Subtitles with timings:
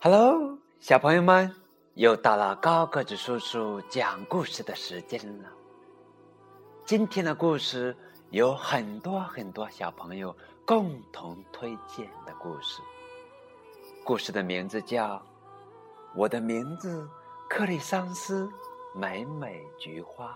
[0.00, 1.52] Hello，小朋友们，
[1.94, 5.48] 又到了高个子叔叔讲故事的时间了。
[6.84, 7.96] 今天的故事
[8.30, 10.32] 有很多很多小朋友
[10.64, 12.80] 共同推荐的故事。
[14.04, 15.16] 故事的名字叫
[16.14, 17.10] 《我的名字
[17.50, 18.48] 克里桑斯
[18.94, 20.26] 美美菊花》。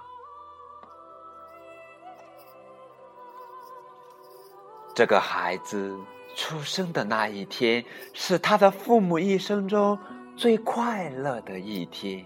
[4.93, 5.97] 这个孩子。
[6.35, 9.99] 出生的那一天是他的父母一生中
[10.37, 12.25] 最快乐的一天。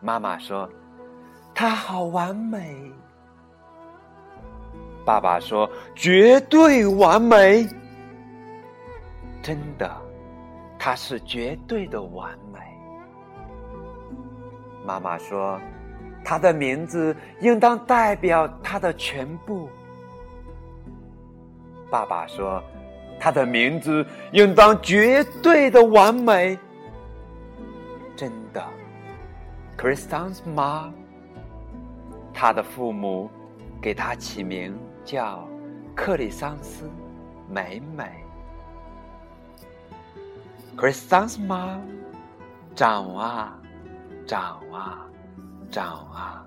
[0.00, 0.68] 妈妈说
[1.54, 2.92] ：“他好完美。”
[5.04, 7.66] 爸爸说：“绝对完美。”
[9.42, 9.90] 真的，
[10.78, 12.58] 他是绝对的完美。
[14.84, 15.58] 妈妈说
[16.24, 19.68] ：“他的名字应当代表他的全部。”
[21.90, 22.62] 爸爸说
[23.18, 26.58] ：“他的名字应当绝对的完美。”
[28.16, 28.64] 真的
[29.78, 30.90] ，Kristan's mom，
[32.34, 33.30] 他的父母
[33.80, 35.46] 给他起名叫
[35.94, 36.90] 克里桑斯
[37.48, 38.10] 美美。
[40.76, 41.80] Kristan's mom，
[42.74, 43.58] 长啊，
[44.26, 45.06] 长啊，
[45.70, 46.44] 长啊，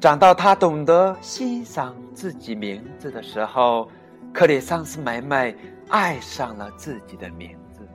[0.00, 3.88] 长到他懂得欣赏自己名字的时候。
[4.32, 5.54] 克里桑斯梅梅
[5.88, 7.86] 爱上了自己的名字。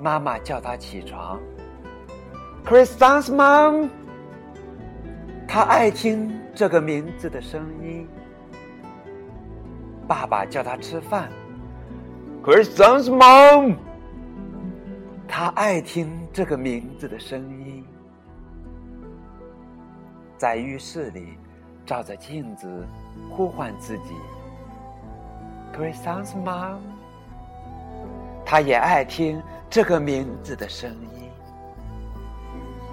[0.00, 1.40] 妈妈叫她起床。
[2.64, 3.88] Kristan's mom，
[5.46, 8.06] 她爱听这个名字的声音。
[10.06, 11.28] 爸爸叫她吃饭。
[12.42, 13.76] Kristan's mom，
[15.26, 17.84] 他爱听这个名字的声音。
[20.36, 21.36] 在浴室里。
[21.88, 22.86] 照着镜子
[23.30, 24.12] 呼唤自己
[25.74, 26.80] ，Kristan's mom。
[28.44, 31.30] 他也爱听这个名字的声音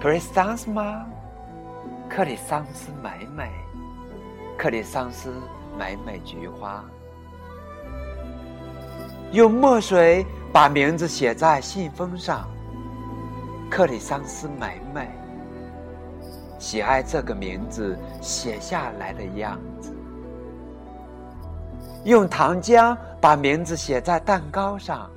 [0.00, 1.04] ，Kristan's mom。
[2.08, 3.50] 克里桑斯美美，
[4.56, 5.30] 克里桑斯
[5.78, 6.82] 美美菊花。
[9.32, 12.48] 用墨水把名字写在信封上，
[13.70, 15.10] 克里桑斯美美。
[16.58, 19.94] 喜爱这个名字写下来的样子，
[22.04, 25.10] 用糖浆把名字写在蛋糕上。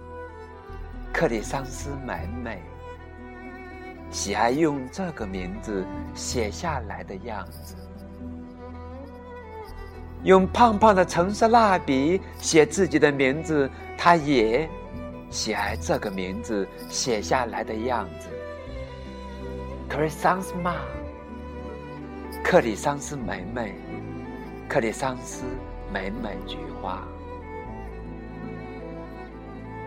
[1.11, 2.61] 克里桑斯美美
[4.11, 7.75] 喜爱用这个名字写下来的样子，
[10.23, 14.69] 用胖胖的橙色蜡笔写自己的名字，他也
[15.29, 18.29] 喜爱这个名字写下来的样子。
[19.87, 20.75] 克里桑斯玛。
[22.43, 23.75] 克里桑斯美美，
[24.67, 25.43] 克里桑斯
[25.93, 27.07] 美美菊花。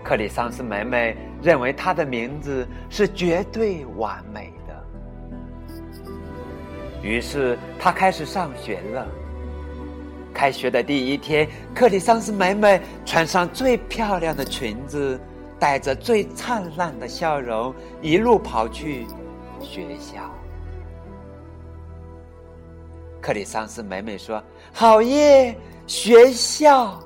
[0.05, 4.85] 克里桑斯美美认为她的名字是绝对完美的，
[7.03, 9.09] 于是她开始上学了。
[10.33, 15.21] 开学的第一天，克里桑斯美美穿上最漂亮的裙子，
[15.59, 19.07] 带着最灿烂的笑容，一路跑去
[19.61, 20.33] 学校。
[23.23, 24.43] 克里桑斯美美说
[24.75, 25.57] ：“好耶，
[25.87, 26.99] 学校。”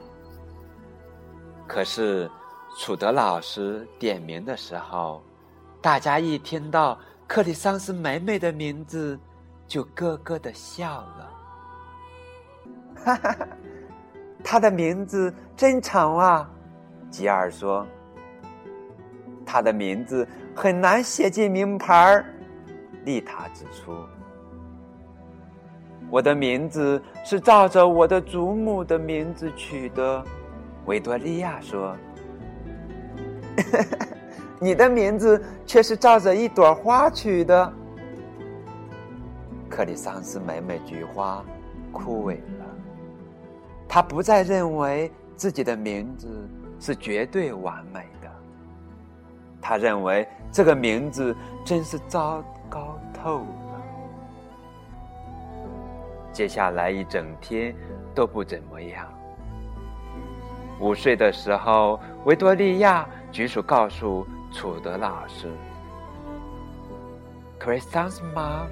[1.69, 2.31] 可是，
[2.79, 5.23] 楚德老师点名的时候，
[5.83, 9.21] 大家一听到克里桑斯美美的名字，
[9.69, 11.31] 就咯咯的笑了。
[13.05, 13.49] 哈哈哈，
[14.43, 16.51] 他的名字真长啊！
[17.11, 17.87] 吉尔说
[19.45, 22.25] ：“他的名字很难写进名牌儿。”
[23.05, 23.95] 丽塔指出。
[26.11, 30.25] 我的名字是照着我的祖母的名字取的，
[30.87, 31.97] 维多利亚说。
[34.61, 37.73] 你的名字却是照着一朵花取的。
[39.69, 41.45] 克里桑斯美美菊花
[41.93, 42.65] 枯萎了，
[43.89, 46.49] 他不再认为自己的名字
[46.79, 48.31] 是绝对完美的，
[49.61, 53.66] 他认为这个名字真是糟糕透了。
[56.37, 57.75] 接下来一整天
[58.15, 59.09] 都不怎么样。
[60.79, 65.51] 午睡的时候，维多利亚举手告诉楚德老师
[67.59, 68.67] Christians mom，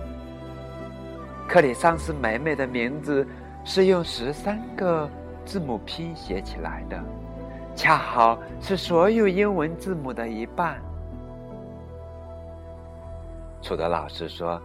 [1.48, 3.26] 克里桑斯美美的名字
[3.64, 5.08] 是用十三个
[5.46, 7.02] 字母拼写起来的，
[7.74, 10.78] 恰好是所有英文字母的一半。”
[13.62, 14.60] 楚德老师说：“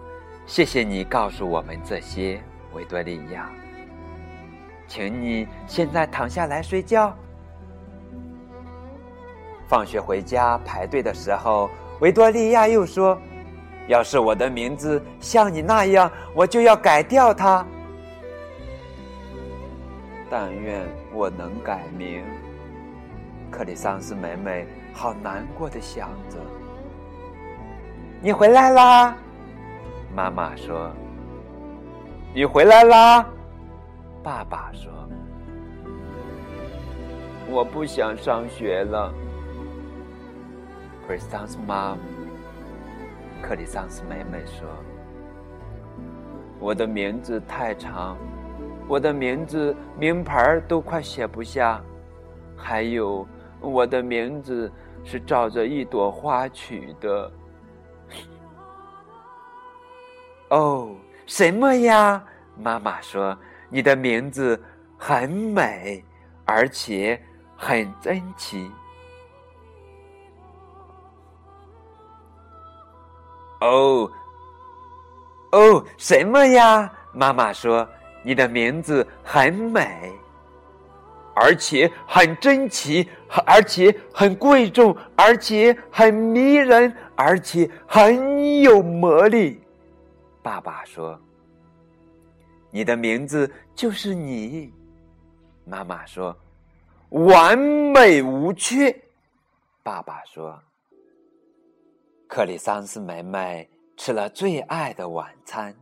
[0.45, 2.43] 谢谢你告诉我们这些。”
[2.73, 3.49] 维多利亚，
[4.87, 7.15] 请你现在躺下来睡觉。
[9.67, 11.69] 放学回家排队的时候，
[11.99, 13.19] 维多利亚又说
[13.87, 17.65] ：“要是我的名字像你那样，我就要改掉它。”
[20.29, 22.23] 但愿我能改名。
[23.51, 26.37] 克里桑斯美美好难过的想着。
[28.21, 29.15] 你回来啦，
[30.15, 30.91] 妈妈说。
[32.31, 33.25] 你回来啦，
[34.23, 34.91] 爸爸说。
[37.49, 39.11] 我不想上学了。
[41.07, 41.97] 克里桑斯妈，
[43.41, 44.67] 克里桑斯妹妹说
[46.61, 48.15] ：“我的名字太长，
[48.87, 51.81] 我的名字名牌都快写不下，
[52.55, 53.27] 还有
[53.59, 54.71] 我的名字
[55.03, 57.31] 是照着一朵花取的。”
[60.51, 60.91] 哦，
[61.29, 62.23] 什么呀？
[62.57, 63.37] 妈妈说
[63.69, 64.59] ：“你的名字
[64.97, 66.03] 很美，
[66.43, 67.21] 而且
[67.55, 68.71] 很珍奇。”
[73.61, 74.09] 哦，
[75.51, 76.91] 哦，什么呀？
[77.13, 77.87] 妈妈说
[78.25, 80.11] ：“你的名字很美，
[81.35, 83.07] 而且很珍奇，
[83.45, 89.61] 而且很贵重，而且很迷人，而且很有魔力。”
[90.41, 91.19] 爸爸说
[92.71, 94.73] ：“你的名字就是你。”
[95.65, 96.35] 妈妈说
[97.09, 98.95] ：“完美无缺。”
[99.83, 100.59] 爸爸说。
[102.27, 105.75] 克里桑斯梅梅吃了最爱的晚餐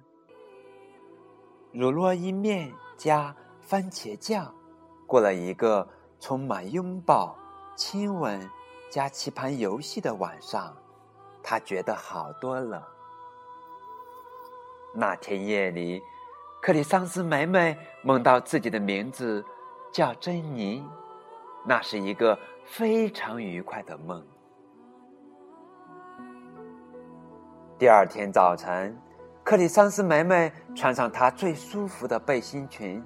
[1.74, 4.54] ——乳酪意面加番茄酱，
[5.06, 5.88] 过了一个
[6.19, 7.38] 充满拥抱、
[7.75, 8.50] 亲吻
[8.89, 10.75] 加棋盘游戏的晚上，
[11.44, 12.88] 他觉得好多了。
[14.99, 16.01] 那天夜里，
[16.59, 19.45] 克里桑斯梅梅梦到自己的名字
[19.94, 20.83] 叫珍妮，
[21.63, 22.35] 那是一个
[22.65, 24.25] 非常愉快的梦。
[27.77, 28.97] 第二天早晨，
[29.44, 33.05] 克里桑斯梅梅穿上她最舒服的背心裙，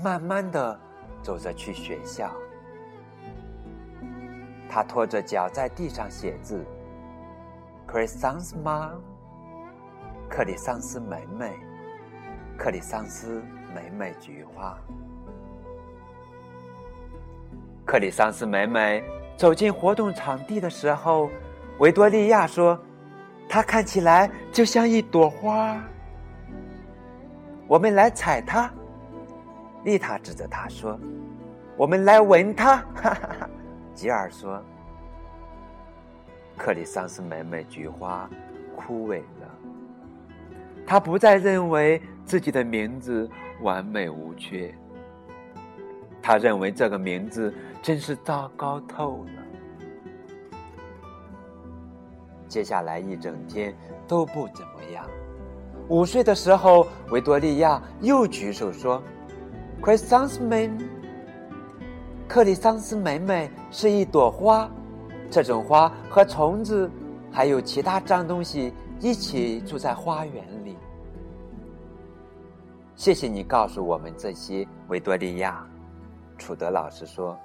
[0.00, 0.78] 慢慢的
[1.20, 2.30] 走着去学校。
[4.68, 6.64] 她拖着脚在地上写字。
[7.88, 8.92] 克里桑斯妈，
[10.28, 11.52] 克里桑斯梅梅，
[12.56, 13.42] 克里桑斯
[13.74, 14.78] 梅梅菊花。
[17.84, 19.02] 克里桑斯梅梅
[19.36, 21.30] 走进活动场地的时候，
[21.78, 22.78] 维多利亚说。
[23.50, 25.82] 它看起来就像一朵花，
[27.66, 28.70] 我们来采它。
[29.84, 31.00] 丽塔指着它说
[31.74, 32.84] ：“我们来闻它。
[33.96, 34.62] ”。吉尔说
[36.58, 38.28] ：“克里桑斯美美菊花
[38.76, 39.22] 枯萎，
[40.88, 43.28] 他不再认为自己的名字
[43.60, 44.74] 完美无缺，
[46.22, 47.52] 他认为这个名字
[47.82, 49.32] 真是糟糕透了。”
[52.48, 53.76] 接下来一整天
[54.06, 55.04] 都不怎么样。
[55.88, 59.02] 午睡的时候，维多利亚又举手说
[59.82, 60.70] ：“克里桑斯梅，
[62.26, 64.70] 克里桑斯梅梅是一朵花，
[65.30, 66.90] 这种花和虫子
[67.30, 70.76] 还有其他脏东西一起住在花园里。”
[72.96, 75.64] 谢谢你告诉我们这些，维多利亚。
[76.36, 77.36] 楚德老师说：“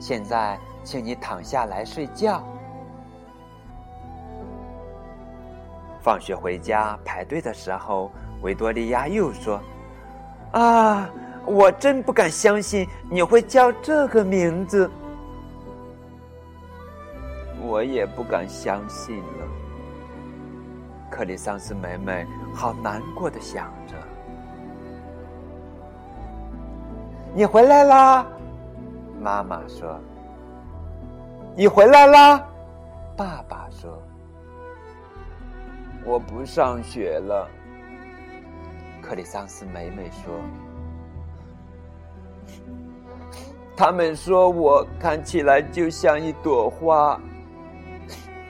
[0.00, 2.42] 现在，请你躺下来睡觉。”
[6.00, 8.10] 放学回家排队的时候，
[8.42, 9.60] 维多利亚又说
[10.52, 11.08] ：“啊，
[11.46, 14.90] 我真不敢相信你会叫这个名字。”
[17.64, 19.61] 我也不敢相信了。
[21.12, 23.94] 克里桑斯美美好难过的想着
[27.36, 28.26] ：“你回来啦！”
[29.20, 30.00] 妈妈说
[31.54, 32.42] ：“你回来啦！”
[33.14, 34.02] 爸爸说。
[36.02, 37.46] 我不上学了，
[39.02, 40.34] 克里桑斯美美说。
[43.76, 47.20] 他们说我看起来就像一朵花，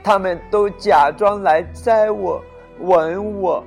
[0.02, 2.42] 他们都假装来摘我、
[2.82, 3.64] 吻我。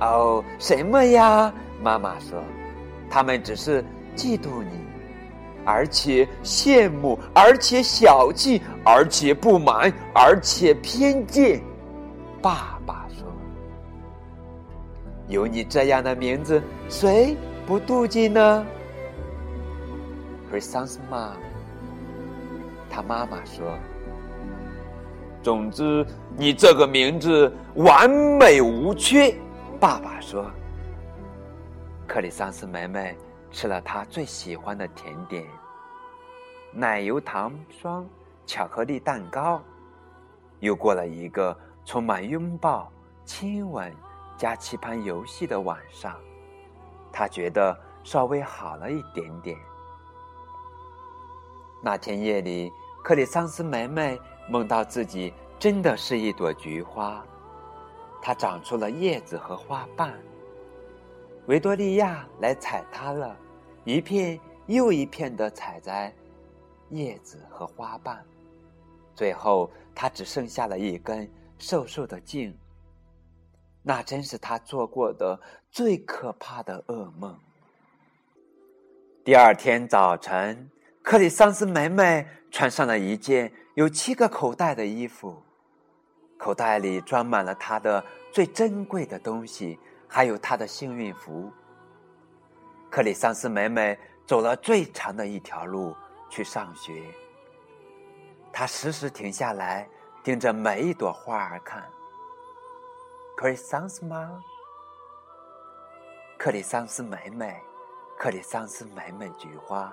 [0.00, 1.52] 哦，什么呀？
[1.82, 2.42] 妈妈说，
[3.10, 3.82] 他们只是
[4.16, 4.80] 嫉妒你，
[5.64, 11.60] 而且羡慕，而且小气，而且不满，而且偏见。
[12.42, 13.26] 爸爸说
[15.28, 17.36] ：“有你这样的名字，谁
[17.66, 18.66] 不妒忌呢？”
[20.50, 21.32] 可是桑斯玛，
[22.90, 23.78] 他妈妈说
[25.42, 26.06] ：“总之，
[26.36, 29.34] 你这个名字完美无缺。”
[29.80, 30.50] 爸爸说
[32.06, 33.16] ：“克里桑斯梅梅
[33.50, 35.46] 吃了他最喜欢的甜点，
[36.72, 38.06] 奶油糖霜
[38.44, 39.62] 巧克力蛋糕，
[40.58, 42.92] 又过了一个充满拥抱、
[43.24, 43.90] 亲吻
[44.36, 46.14] 加棋盘游戏的晚上，
[47.10, 49.56] 他觉得稍微好了一点点。
[51.82, 52.70] 那天夜里，
[53.02, 54.20] 克里桑斯梅梅
[54.50, 57.24] 梦到自己真的是一朵菊花，
[58.20, 60.12] 它长出了叶子和花瓣。
[61.46, 63.36] 维多利亚来采它了，
[63.84, 66.12] 一片又一片的采摘
[66.88, 68.24] 叶子和花瓣，
[69.14, 72.52] 最后它只剩下了一根瘦瘦的茎。
[73.82, 75.40] 那真是他做过的
[75.70, 77.38] 最可怕的噩梦。
[79.24, 80.68] 第二天早晨。
[81.10, 85.42] 克里桑斯梅梅穿上了一件有七个口袋的衣服，
[86.38, 89.76] 口袋里装满了她的最珍贵的东西，
[90.06, 91.52] 还有她的幸运符。
[92.88, 95.96] 克里桑斯梅梅走了最长的一条路
[96.28, 97.02] 去上学，
[98.52, 99.88] 她时时停下来
[100.22, 101.82] 盯着每一朵花儿看。
[103.36, 104.40] 克里桑斯吗？
[106.38, 107.60] 克里桑斯梅梅，
[108.16, 109.92] 克里桑斯梅梅菊花。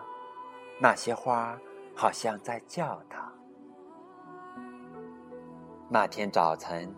[0.79, 1.57] 那些花
[1.95, 3.31] 好像在叫他。
[5.89, 6.93] 那天早晨，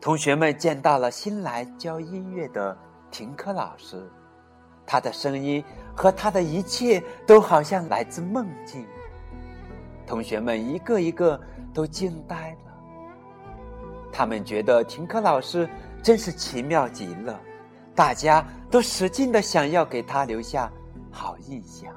[0.00, 2.76] 同学们见到了新来教音乐的
[3.10, 4.10] 停课老师，
[4.86, 5.62] 他的声音
[5.94, 8.86] 和他的一切都好像来自梦境。
[10.06, 11.38] 同学们一个一个
[11.74, 12.72] 都惊呆了，
[14.10, 15.68] 他们觉得停课老师
[16.02, 17.38] 真是奇妙极了，
[17.94, 20.72] 大家都使劲的想要给他留下
[21.10, 21.92] 好印象。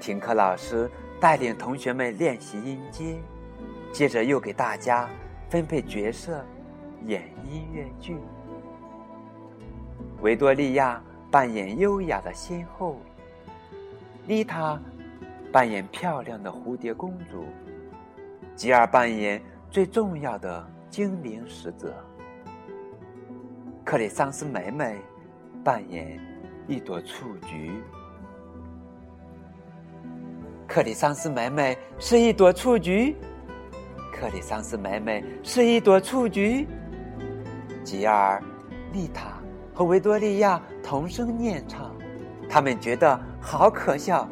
[0.00, 0.90] 听课老师
[1.20, 3.18] 带领同学们练习音阶，
[3.92, 5.06] 接着又给大家
[5.50, 6.42] 分配角色，
[7.04, 8.16] 演音乐剧。
[10.22, 12.98] 维多利亚扮演优雅的仙后，
[14.26, 14.80] 丽塔
[15.52, 17.44] 扮演漂亮的蝴蝶公主，
[18.56, 19.40] 吉尔扮演
[19.70, 21.94] 最重要的精灵使者，
[23.84, 24.98] 克里桑斯美美
[25.62, 26.18] 扮演
[26.66, 27.72] 一朵雏菊。
[30.70, 33.16] 克里桑斯美美是一朵雏菊，
[34.12, 36.64] 克里桑斯美美是一朵雏菊。
[37.82, 38.40] 吉尔、
[38.92, 39.32] 丽塔
[39.74, 41.92] 和维多利亚同声念唱，
[42.48, 44.28] 他们觉得好可笑。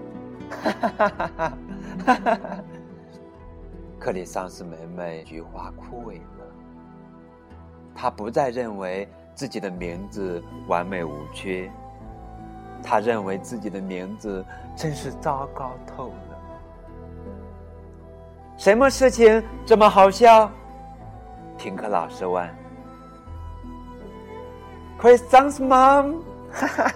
[0.49, 1.52] 哈哈哈哈
[2.07, 2.14] 哈！
[2.25, 2.38] 哈！
[3.99, 6.47] 克里桑斯美美菊花枯萎了，
[7.97, 11.68] 他不再认为自己的名字完美无缺，
[12.80, 14.45] 他认为自己的名字
[14.76, 16.27] 真是糟糕透了。
[18.58, 20.50] 什么事情这么好笑？
[21.56, 22.44] 听课老师问。
[25.00, 26.16] Christmas mom，
[26.50, 26.92] 哈哈，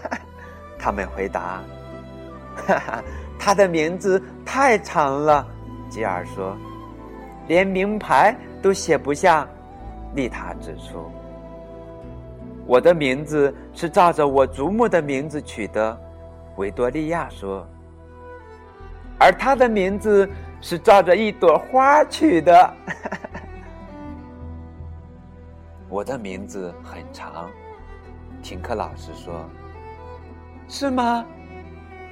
[0.76, 1.62] 他们回答。
[2.66, 3.04] 哈哈，
[3.38, 5.46] 他的名字太长了，
[5.88, 6.56] 吉尔说，
[7.46, 9.46] 连名牌都写不下。
[10.16, 11.08] 丽塔指出，
[12.66, 15.96] 我的名字是照着我祖母的名字取的，
[16.56, 17.64] 维多利亚说，
[19.22, 20.28] 而他的名字。
[20.64, 22.74] 是照着一朵花取的。
[25.90, 27.50] 我的名字很长，
[28.44, 29.44] 听课老师说。
[30.68, 31.26] 是吗？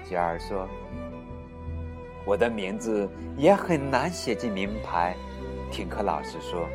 [0.03, 0.69] 吉尔说。
[2.25, 5.15] 我的名字也很难写进名牌，
[5.71, 6.69] 听课老师说。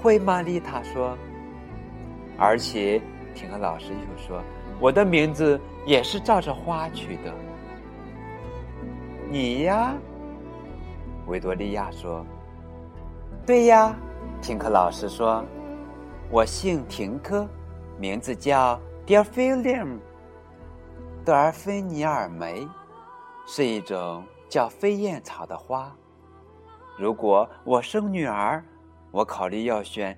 [0.00, 0.40] 会吗？
[0.40, 1.18] 丽塔说。
[2.38, 3.02] 而且，
[3.34, 4.40] 听课老师又说，
[4.78, 7.34] 我的名字也是照着花取的。
[9.32, 9.94] 你呀？
[11.26, 12.22] 维多利亚说
[13.46, 13.96] ：“对呀，
[14.42, 15.42] 听课老师说，
[16.30, 17.48] 我姓廷科，
[17.98, 19.96] 名字叫 Delphinium，
[21.24, 22.68] 德尔菲尼尔梅，
[23.46, 25.90] 是一种叫飞燕草的花。
[26.98, 28.62] 如果我生女儿，
[29.10, 30.14] 我考虑要选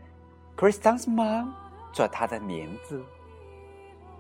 [0.56, 1.52] Chrysanthemum
[1.92, 3.00] 做她的名字。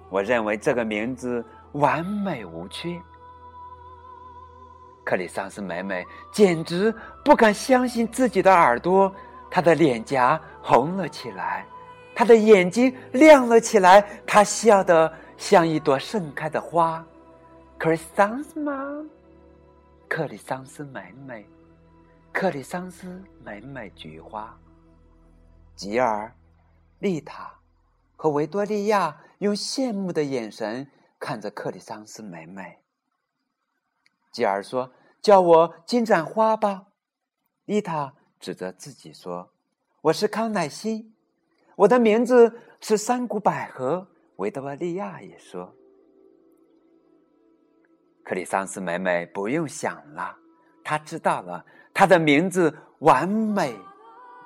[0.08, 2.96] 我认为这个名字完美无缺。”
[5.04, 6.92] 克里桑斯美美简直
[7.22, 9.14] 不敢相信自己的耳朵，
[9.50, 11.66] 她的脸颊红了起来，
[12.14, 17.04] 她的眼睛亮了起来，她笑得像一朵盛开的花。
[17.76, 18.72] 克里桑斯吗？
[20.08, 21.44] 克里桑斯美美，
[22.32, 24.56] 克里桑斯美美菊花。
[25.76, 26.32] 吉尔、
[27.00, 27.52] 丽塔
[28.16, 30.86] 和维多利亚用羡慕的眼神
[31.18, 32.78] 看着克里桑斯美美。
[34.34, 34.90] 吉尔说
[35.22, 36.86] ：“叫我金盏花吧。”
[37.66, 39.48] 丽塔指着自己说
[40.02, 41.14] ：“我是康乃馨。”
[41.76, 44.08] 我的名字是山谷百合。
[44.36, 45.72] 维多利亚也说
[48.26, 50.36] ：“克里桑斯美美不用想了，
[50.82, 51.64] 她知道了，
[51.94, 53.78] 她的名字完美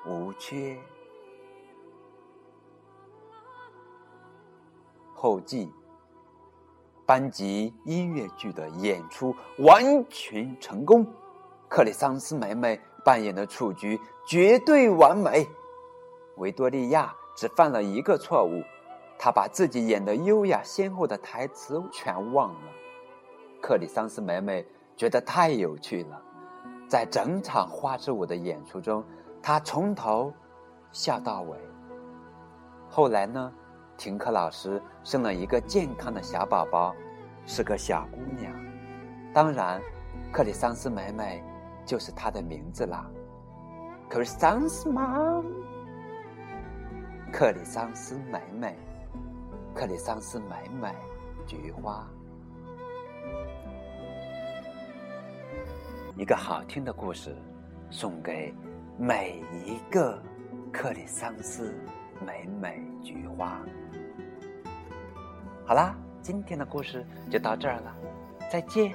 [0.05, 0.77] 无缺。
[5.15, 5.73] 后记：
[7.09, 11.03] 班级音乐剧的演出完全成功，
[11.67, 15.47] 克里桑斯美美扮演的处局绝对完美。
[16.37, 18.61] 维多利亚只犯了一个错误，
[19.17, 22.71] 她把自己演的优雅先后的台词全忘了。
[23.59, 24.63] 克里桑斯美美
[24.95, 26.21] 觉得太有趣了，
[26.87, 29.03] 在整场花之舞的演出中，
[29.41, 30.31] 她从头
[30.91, 31.57] 笑到尾。
[32.87, 33.51] 后来呢？
[33.97, 36.95] 停课老师生了一个健康的小宝宝，
[37.47, 38.53] 是个小姑娘。
[39.33, 39.81] 当然，
[40.31, 41.43] 克里桑斯美美
[41.83, 43.09] 就是她的名字啦。
[44.07, 45.41] 克里桑斯妈，
[47.33, 48.77] 克里桑斯美美，
[49.73, 50.93] 克里桑斯美美，
[51.47, 52.07] 菊花。
[56.17, 57.35] 一个好听的故事，
[57.89, 58.53] 送给
[58.95, 60.21] 每一个
[60.71, 61.73] 克里桑斯
[62.23, 63.59] 美美菊花。
[65.69, 67.95] 好啦，今天的故事就到这儿了，
[68.51, 68.91] 再见。